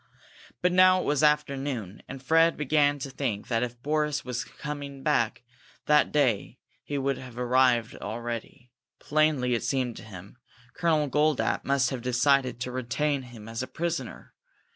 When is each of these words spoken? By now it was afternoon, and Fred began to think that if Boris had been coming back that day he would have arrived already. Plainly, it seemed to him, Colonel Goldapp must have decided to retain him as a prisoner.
By 0.63 0.69
now 0.69 0.99
it 0.99 1.03
was 1.05 1.21
afternoon, 1.21 2.01
and 2.07 2.23
Fred 2.23 2.57
began 2.57 2.97
to 2.97 3.11
think 3.11 3.49
that 3.49 3.61
if 3.61 3.79
Boris 3.83 4.21
had 4.21 4.25
been 4.33 4.55
coming 4.57 5.03
back 5.03 5.43
that 5.85 6.11
day 6.11 6.57
he 6.83 6.97
would 6.97 7.19
have 7.19 7.37
arrived 7.37 7.95
already. 7.97 8.71
Plainly, 8.97 9.53
it 9.53 9.61
seemed 9.61 9.95
to 9.97 10.03
him, 10.03 10.39
Colonel 10.73 11.07
Goldapp 11.07 11.65
must 11.65 11.91
have 11.91 12.01
decided 12.01 12.59
to 12.61 12.71
retain 12.71 13.21
him 13.21 13.47
as 13.47 13.61
a 13.61 13.67
prisoner. 13.67 14.33